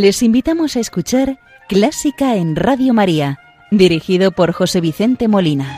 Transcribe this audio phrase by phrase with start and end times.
[0.00, 3.40] Les invitamos a escuchar Clásica en Radio María,
[3.72, 5.76] dirigido por José Vicente Molina.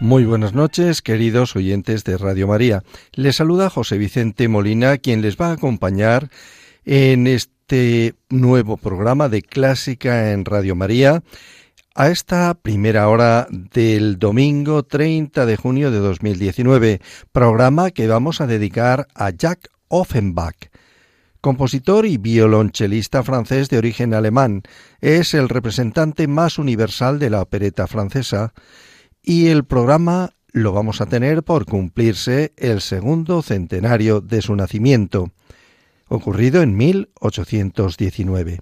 [0.00, 2.82] Muy buenas noches, queridos oyentes de Radio María.
[3.12, 6.30] Les saluda José Vicente Molina, quien les va a acompañar
[6.84, 11.22] en este nuevo programa de Clásica en Radio María
[11.94, 17.00] a esta primera hora del domingo 30 de junio de 2019,
[17.32, 20.70] programa que vamos a dedicar a Jack Offenbach.
[21.40, 24.62] Compositor y violonchelista francés de origen alemán,
[25.00, 28.52] es el representante más universal de la opereta francesa
[29.22, 35.30] y el programa lo vamos a tener por cumplirse el segundo centenario de su nacimiento,
[36.08, 38.60] ocurrido en 1819.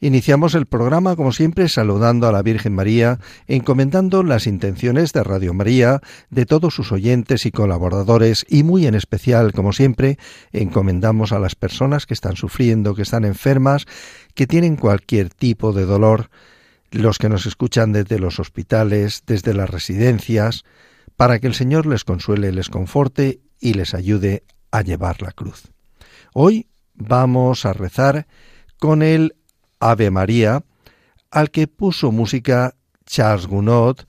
[0.00, 3.18] Iniciamos el programa, como siempre, saludando a la Virgen María,
[3.48, 8.94] encomendando las intenciones de Radio María, de todos sus oyentes y colaboradores, y muy en
[8.94, 10.16] especial, como siempre,
[10.52, 13.86] encomendamos a las personas que están sufriendo, que están enfermas,
[14.34, 16.30] que tienen cualquier tipo de dolor,
[16.92, 20.62] los que nos escuchan desde los hospitales, desde las residencias,
[21.16, 25.72] para que el Señor les consuele, les conforte y les ayude a llevar la cruz.
[26.32, 28.28] Hoy vamos a rezar
[28.78, 29.34] con el
[29.80, 30.64] Ave María,
[31.30, 34.00] al que puso música Charles Gounod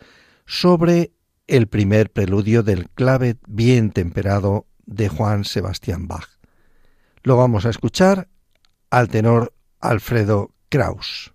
[0.46, 1.12] sobre
[1.48, 6.30] el primer preludio del clave bien temperado de Juan Sebastián Bach.
[7.24, 8.30] Lo vamos a escuchar
[8.90, 11.34] al tenor Alfredo Kraus.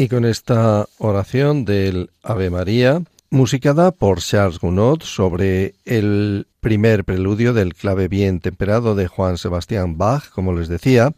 [0.00, 7.52] Y con esta oración del Ave María, musicada por Charles Gounod sobre el primer preludio
[7.52, 11.12] del clave bien temperado de Juan Sebastián Bach, como les decía,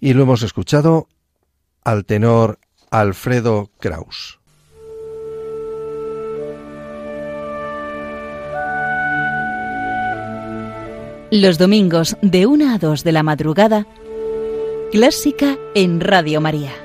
[0.00, 1.08] y lo hemos escuchado
[1.82, 2.58] al tenor
[2.90, 4.38] Alfredo Kraus.
[11.30, 13.86] Los domingos de 1 a 2 de la madrugada,
[14.92, 16.79] clásica en Radio María.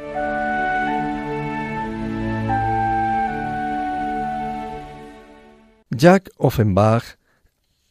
[5.95, 7.18] Jack Offenbach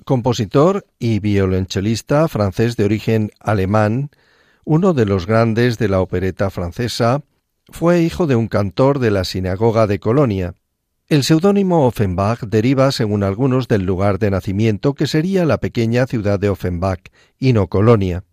[0.04, 4.10] Compositor y violonchelista francés de origen alemán,
[4.64, 7.22] uno de los grandes de la opereta francesa,
[7.70, 10.54] fue hijo de un cantor de la sinagoga de Colonia.
[11.08, 16.38] El seudónimo Offenbach deriva, según algunos, del lugar de nacimiento que sería la pequeña ciudad
[16.38, 17.00] de Offenbach,
[17.38, 18.24] y no Colonia.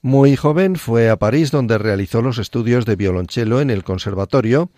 [0.00, 4.70] Muy joven fue a París donde realizó los estudios de violonchelo en el conservatorio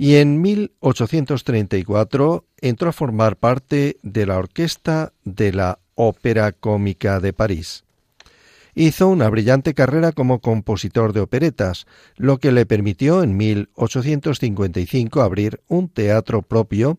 [0.00, 7.34] y en 1834 entró a formar parte de la orquesta de la Ópera Cómica de
[7.34, 7.84] París.
[8.74, 11.84] Hizo una brillante carrera como compositor de operetas,
[12.16, 16.96] lo que le permitió en 1855 abrir un teatro propio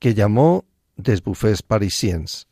[0.00, 0.64] que llamó
[0.96, 2.46] Des Buffets Parisiens.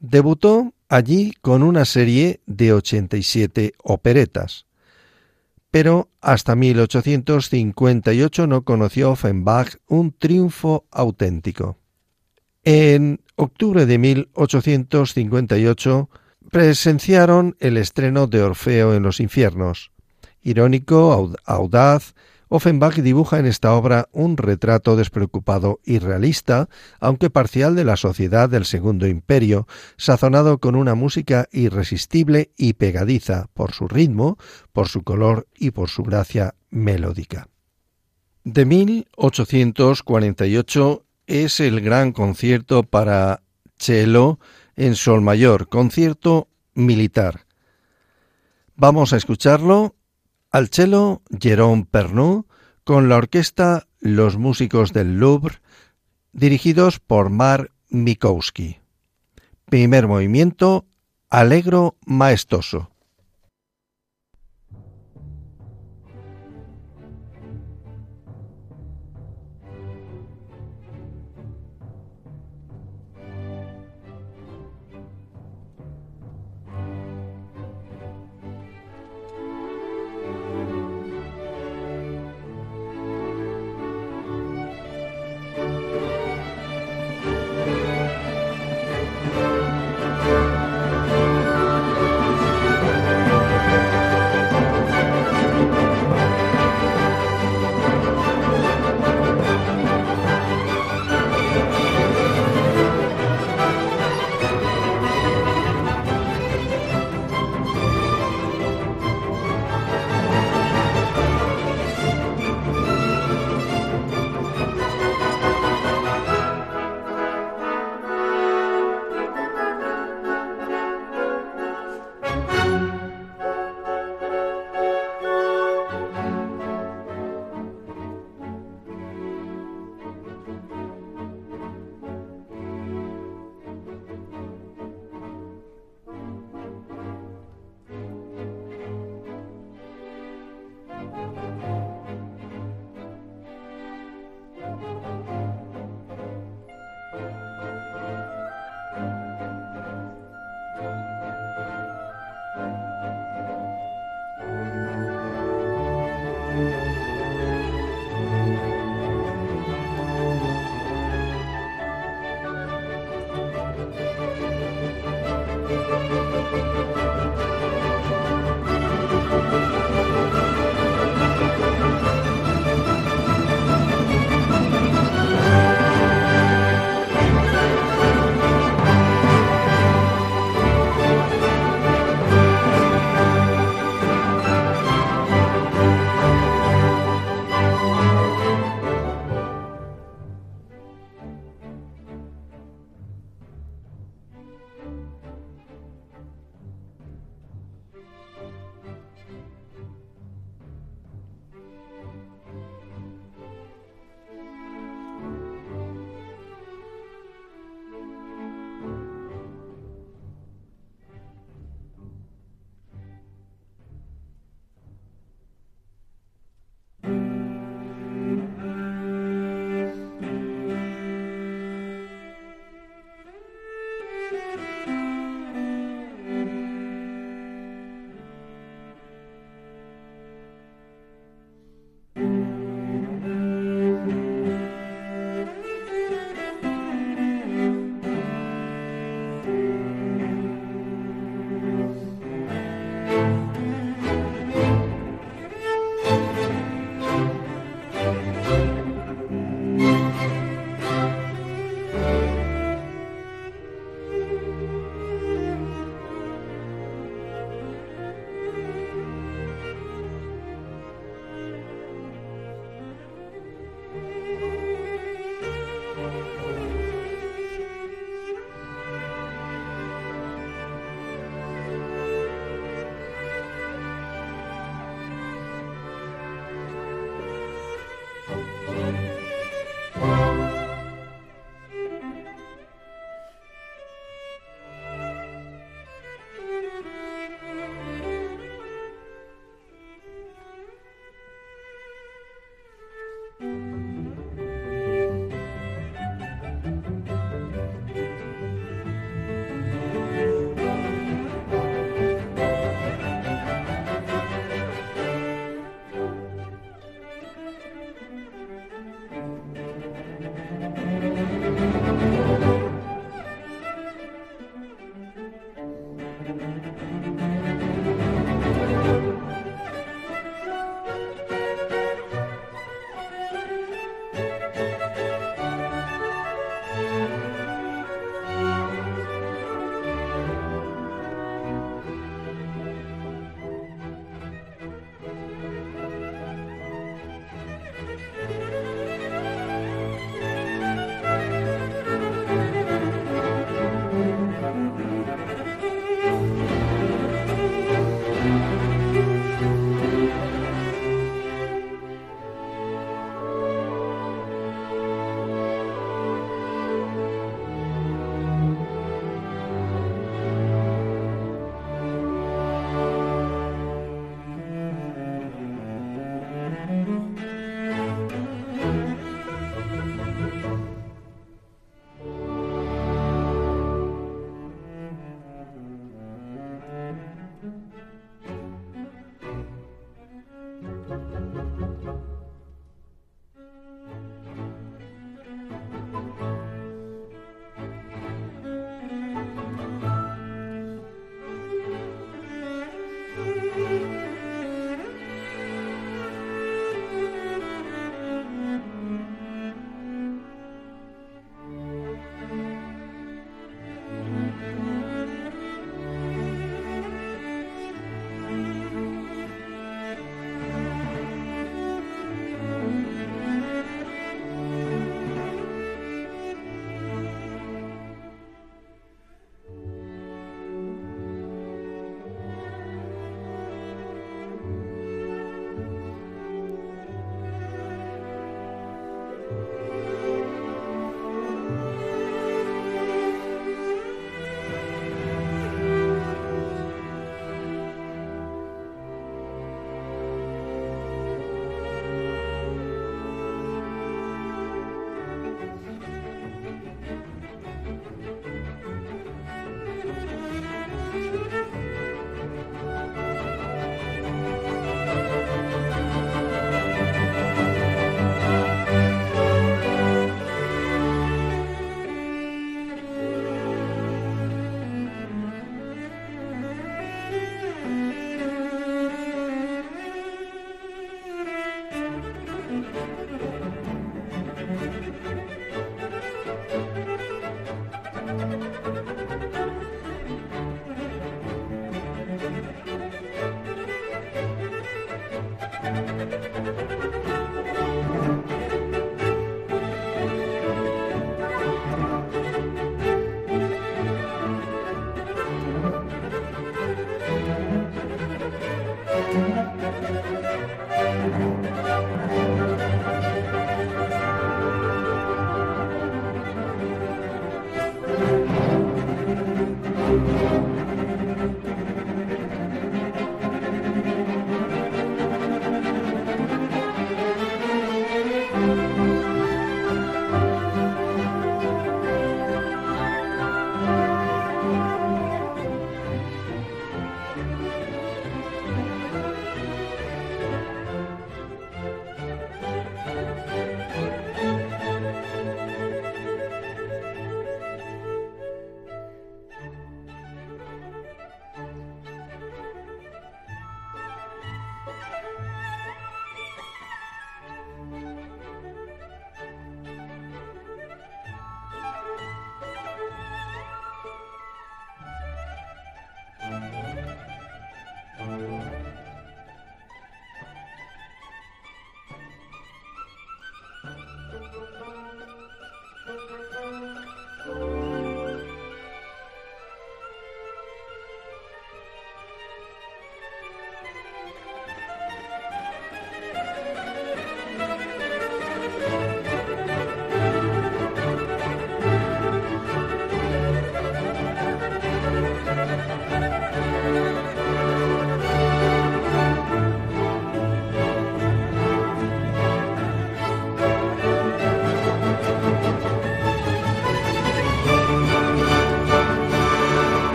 [0.00, 4.64] Debutó allí con una serie de 87 operetas
[5.72, 11.78] pero hasta 1858 no conoció Offenbach un triunfo auténtico.
[12.62, 16.10] En octubre de 1858
[16.50, 19.92] presenciaron el estreno de Orfeo en los infiernos.
[20.42, 22.14] Irónico, audaz,
[22.54, 26.68] Offenbach dibuja en esta obra un retrato despreocupado y realista,
[27.00, 29.66] aunque parcial de la sociedad del Segundo Imperio,
[29.96, 34.36] sazonado con una música irresistible y pegadiza por su ritmo,
[34.74, 37.48] por su color y por su gracia melódica.
[38.44, 43.40] De 1848 es el gran concierto para
[43.78, 44.38] cello
[44.76, 47.46] en sol mayor, concierto militar.
[48.76, 49.94] Vamos a escucharlo
[50.52, 52.44] al cello, Jérôme Pernoud,
[52.84, 55.56] con la orquesta Los Músicos del Louvre,
[56.32, 58.78] dirigidos por Mar Mikowski.
[59.64, 60.86] Primer movimiento,
[61.30, 62.91] Alegro Maestoso.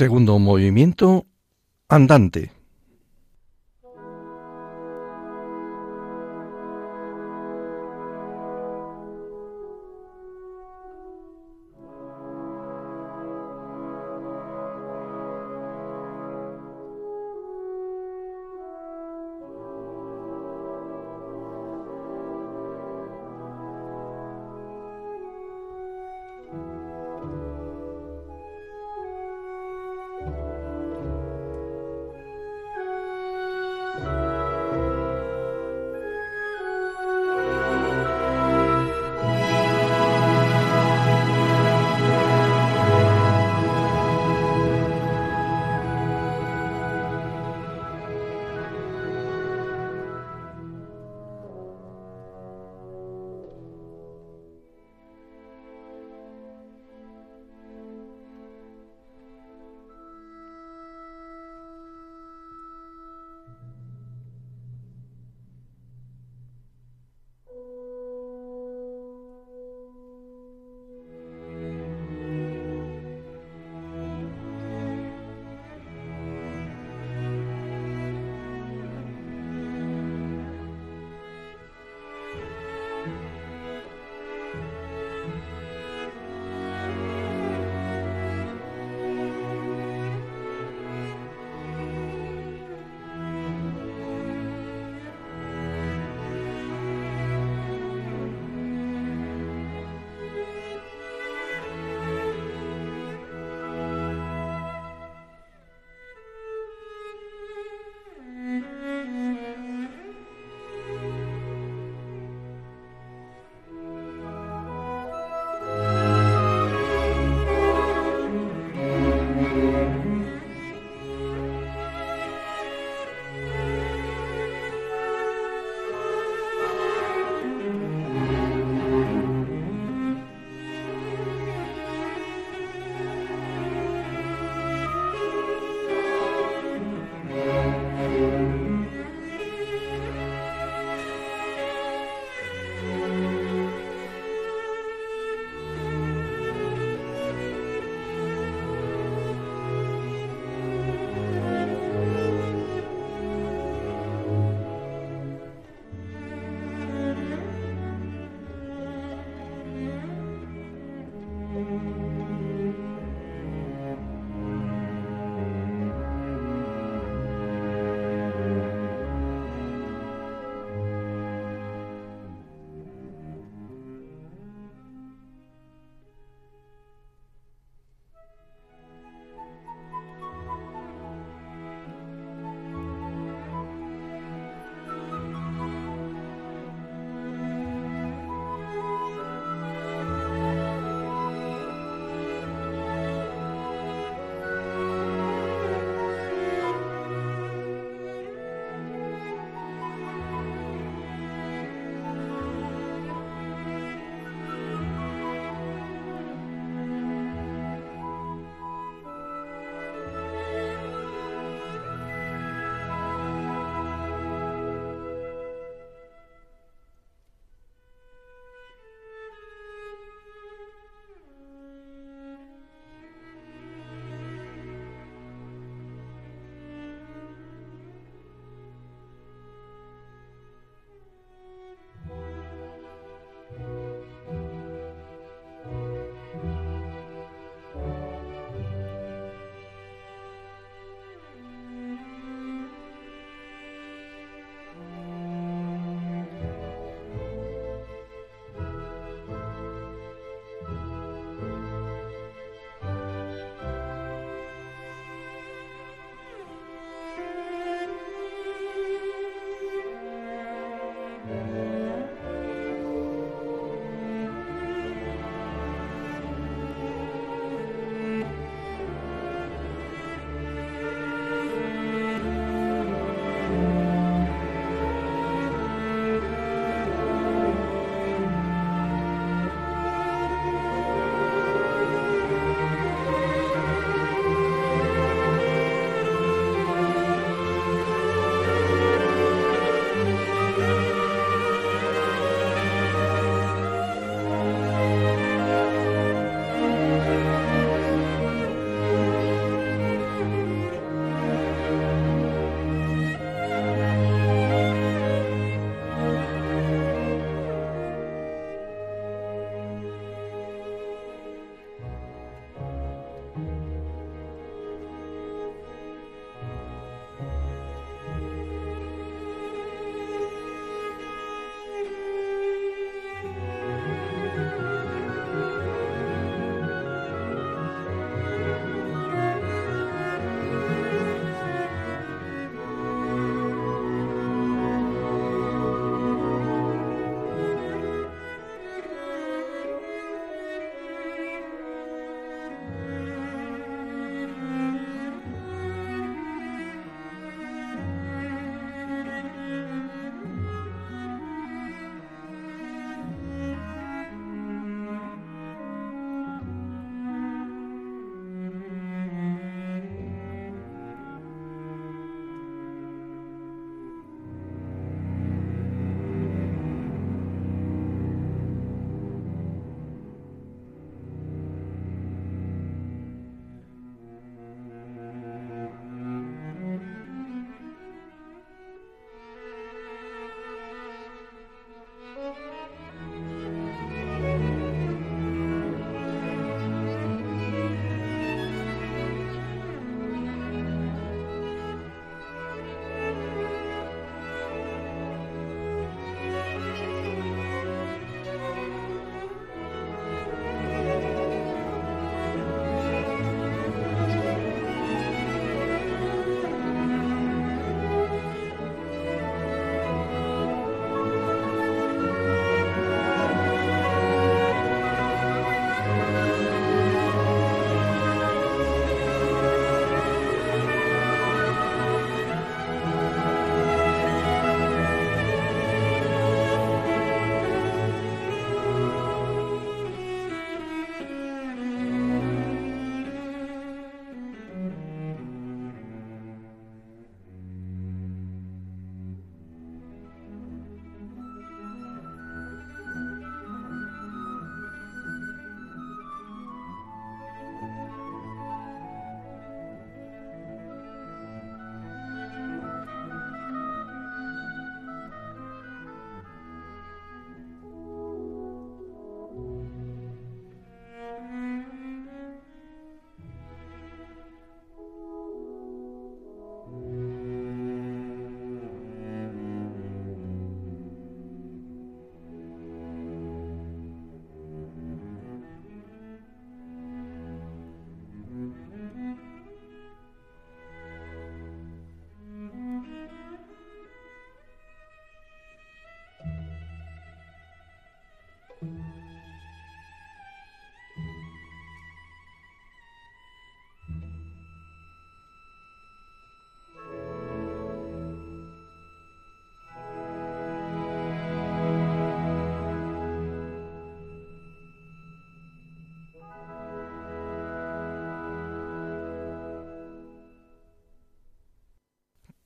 [0.00, 1.26] Segundo movimiento,
[1.86, 2.59] andante.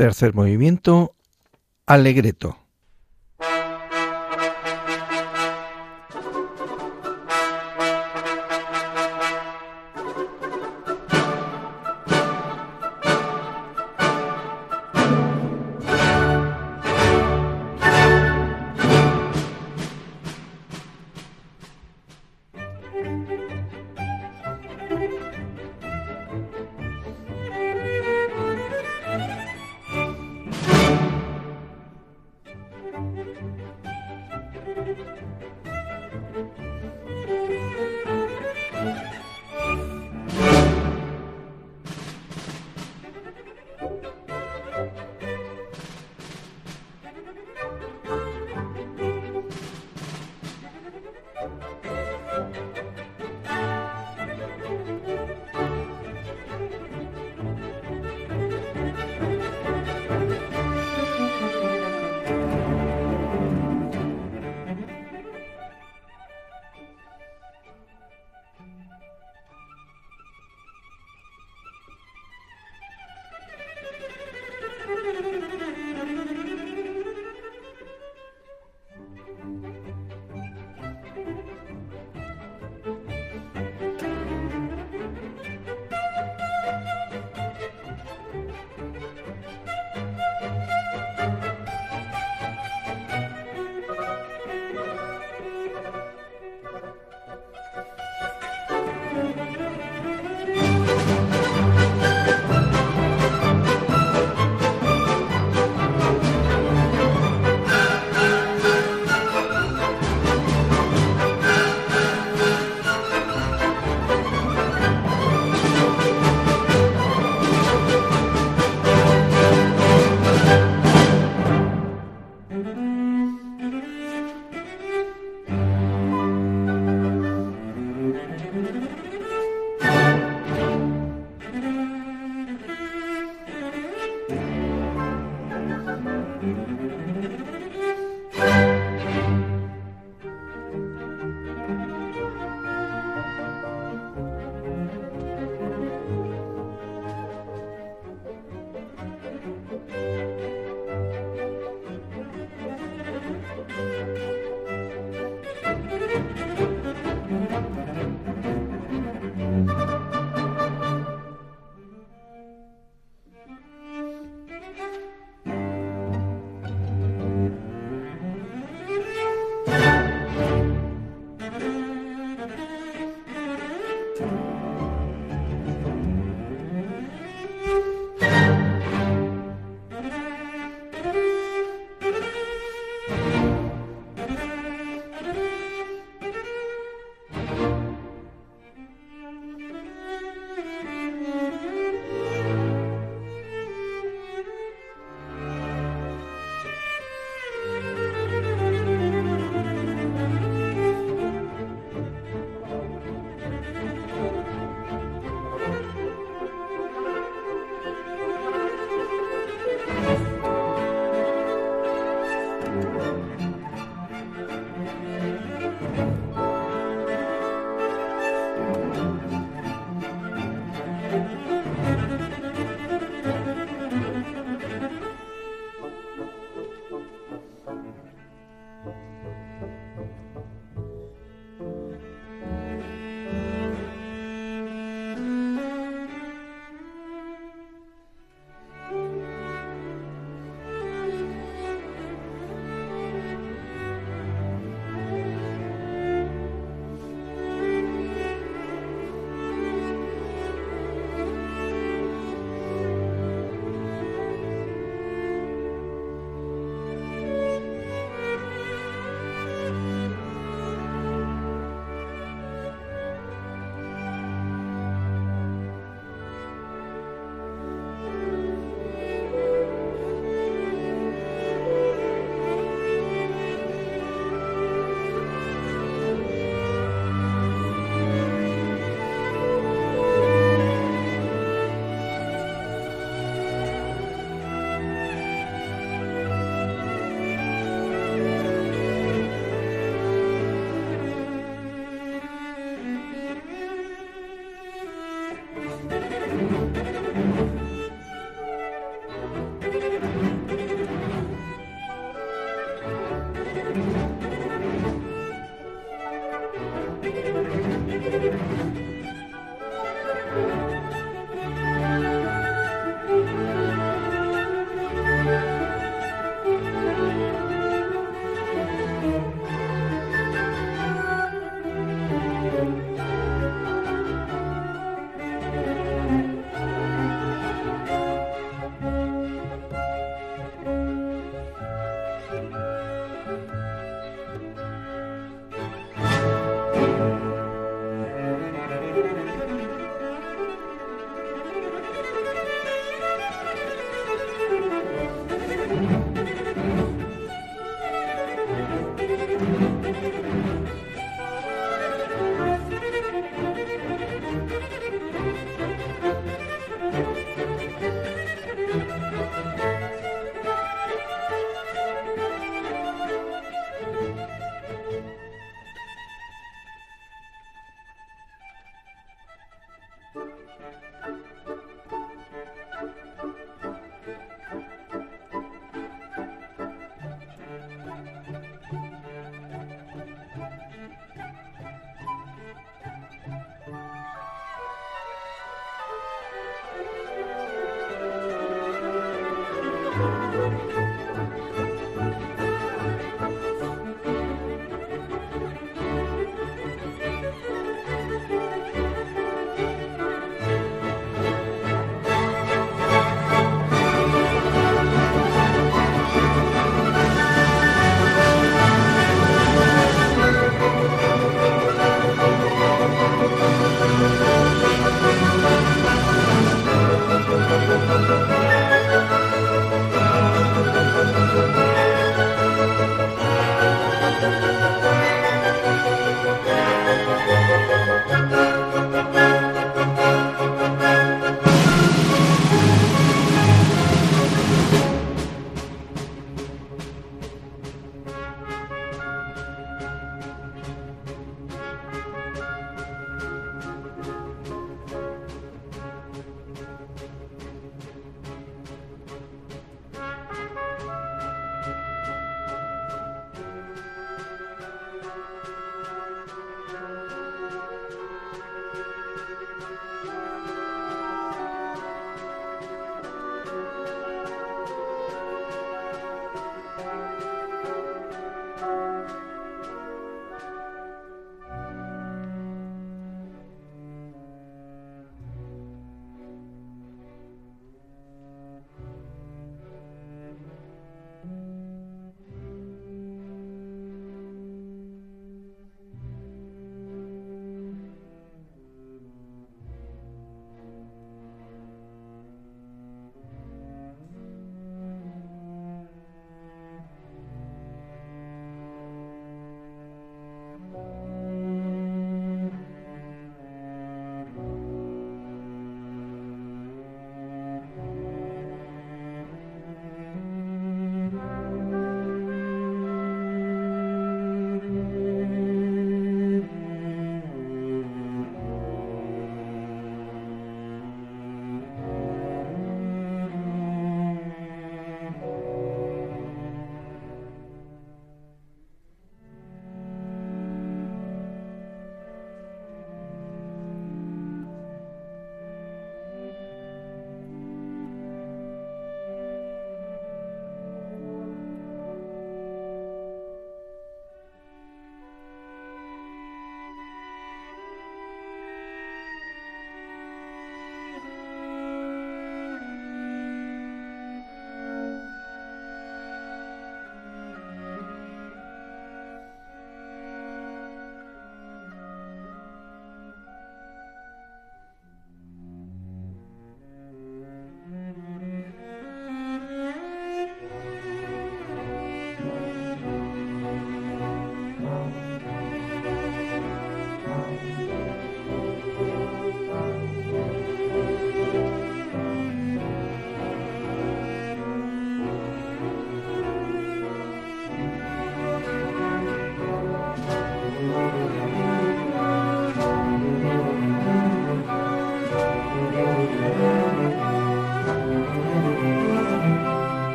[0.00, 1.14] Tercer movimiento,
[1.84, 2.56] Alegreto.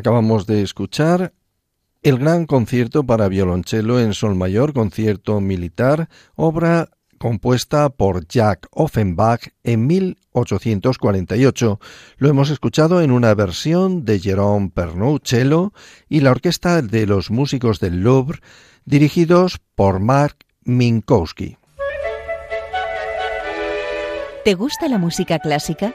[0.00, 1.34] Acabamos de escuchar
[2.00, 6.88] el gran concierto para violonchelo en sol mayor, concierto militar, obra
[7.18, 11.80] compuesta por Jack Offenbach en 1848.
[12.16, 15.74] Lo hemos escuchado en una versión de Jerome Pernod cello
[16.08, 18.40] y la orquesta de los músicos del Louvre,
[18.86, 21.58] dirigidos por Mark Minkowski.
[24.46, 25.94] ¿Te gusta la música clásica?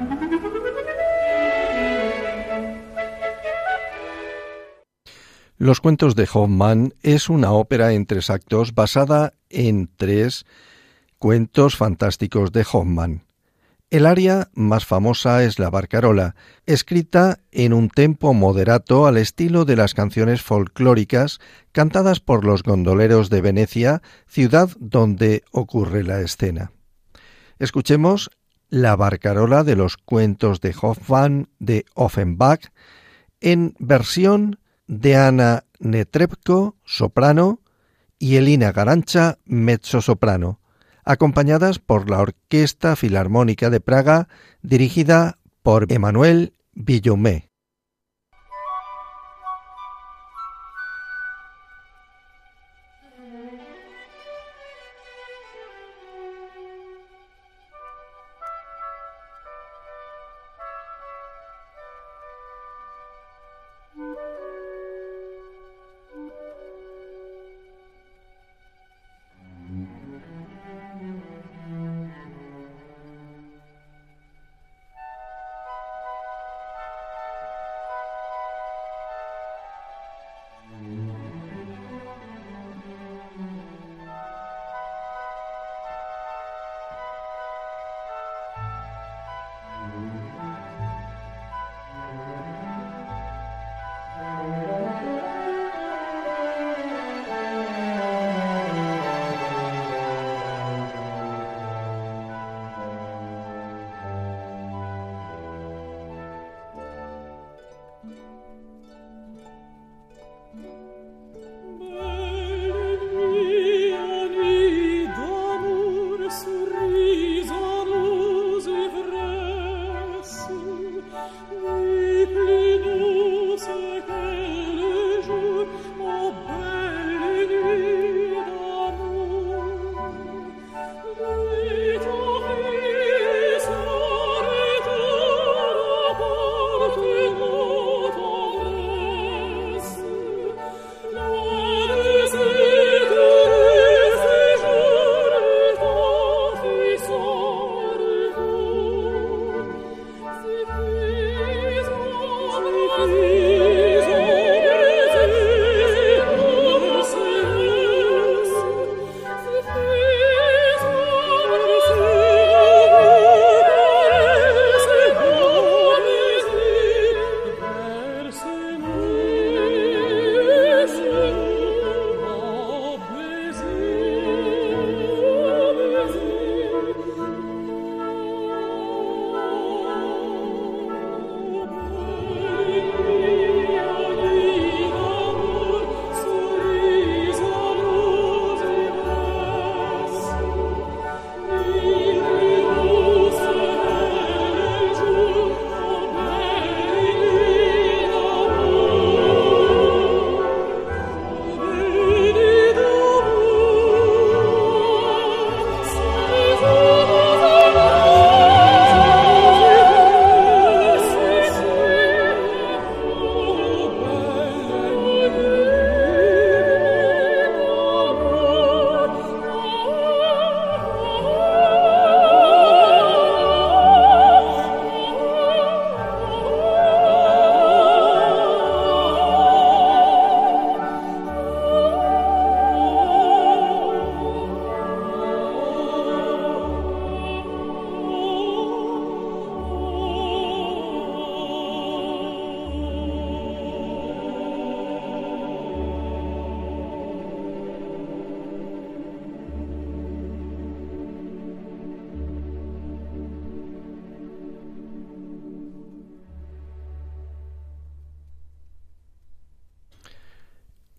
[5.61, 10.47] Los cuentos de Hoffmann es una ópera en tres actos basada en tres
[11.19, 13.25] cuentos fantásticos de Hoffmann.
[13.91, 16.33] El aria más famosa es la Barcarola,
[16.65, 21.37] escrita en un tempo moderato al estilo de las canciones folclóricas
[21.71, 26.71] cantadas por los gondoleros de Venecia, ciudad donde ocurre la escena.
[27.59, 28.31] Escuchemos
[28.69, 32.71] la Barcarola de los cuentos de Hoffmann de Offenbach
[33.41, 34.57] en versión
[34.91, 37.61] de Ana Netrebko, soprano,
[38.19, 40.59] y Elina Garancha, mezzo-soprano,
[41.05, 44.27] acompañadas por la Orquesta Filarmónica de Praga,
[44.61, 47.50] dirigida por Emmanuel Villomé.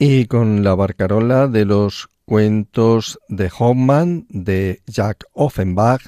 [0.05, 6.03] Y con la barcarola de los cuentos de Hoffman de Jack Offenbach,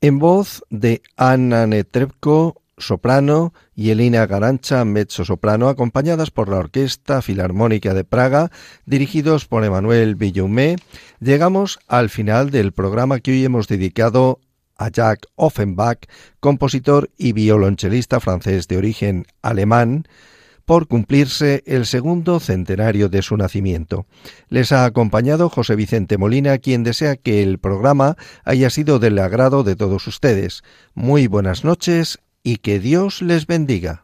[0.00, 7.20] en voz de Anna Netrebko, soprano, y Elina Garancha, mezzo soprano, acompañadas por la Orquesta
[7.20, 8.50] Filarmónica de Praga,
[8.86, 10.76] dirigidos por Emmanuel Villumé,
[11.20, 14.40] llegamos al final del programa que hoy hemos dedicado
[14.78, 16.08] a Jack Offenbach,
[16.40, 20.06] compositor y violonchelista francés de origen alemán,
[20.64, 24.06] por cumplirse el segundo centenario de su nacimiento.
[24.48, 29.64] Les ha acompañado José Vicente Molina, quien desea que el programa haya sido del agrado
[29.64, 30.62] de todos ustedes.
[30.94, 34.03] Muy buenas noches y que Dios les bendiga.